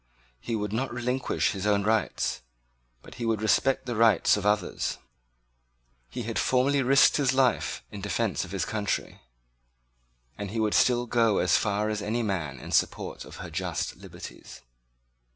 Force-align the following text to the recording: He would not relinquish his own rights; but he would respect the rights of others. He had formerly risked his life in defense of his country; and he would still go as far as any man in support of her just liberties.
He 0.39 0.55
would 0.55 0.73
not 0.73 0.91
relinquish 0.91 1.51
his 1.51 1.67
own 1.67 1.83
rights; 1.83 2.41
but 3.03 3.13
he 3.21 3.25
would 3.27 3.39
respect 3.39 3.85
the 3.85 3.95
rights 3.95 4.35
of 4.35 4.47
others. 4.47 4.97
He 6.09 6.23
had 6.23 6.39
formerly 6.39 6.81
risked 6.81 7.17
his 7.17 7.33
life 7.35 7.83
in 7.91 8.01
defense 8.01 8.43
of 8.43 8.49
his 8.49 8.65
country; 8.65 9.21
and 10.39 10.49
he 10.49 10.59
would 10.59 10.73
still 10.73 11.05
go 11.05 11.37
as 11.37 11.55
far 11.55 11.87
as 11.87 12.01
any 12.01 12.23
man 12.23 12.59
in 12.59 12.71
support 12.71 13.25
of 13.25 13.35
her 13.35 13.51
just 13.51 13.95
liberties. 13.97 14.61